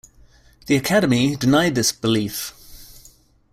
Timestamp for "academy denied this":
0.77-1.91